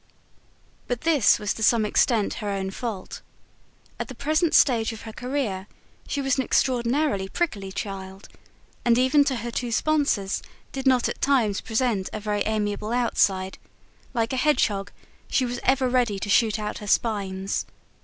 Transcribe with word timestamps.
But 0.87 1.01
this 1.01 1.37
was 1.37 1.53
to 1.53 1.61
some 1.61 1.85
extent 1.85 2.33
her 2.41 2.49
own 2.49 2.71
fault. 2.71 3.21
At 3.99 4.07
the 4.07 4.15
present 4.15 4.55
stage 4.55 4.91
of 4.91 5.03
her 5.03 5.13
career 5.13 5.67
she 6.07 6.21
was 6.23 6.39
an 6.39 6.43
extraordinarily 6.43 7.29
prickly 7.29 7.71
child, 7.71 8.27
and 8.83 8.97
even 8.97 9.23
to 9.25 9.35
her 9.35 9.51
two 9.51 9.71
sponsors 9.71 10.41
did 10.71 10.87
not 10.87 11.07
at 11.07 11.21
times 11.21 11.61
present 11.61 12.09
a 12.13 12.19
very 12.19 12.41
amiable 12.47 12.91
outside: 12.91 13.59
like 14.11 14.33
a 14.33 14.37
hedgehog, 14.37 14.91
she 15.27 15.45
was 15.45 15.59
ever 15.61 15.87
ready 15.87 16.17
to 16.17 16.29
shoot 16.31 16.57
out 16.57 16.79
her 16.79 16.87
spines. 16.87 17.67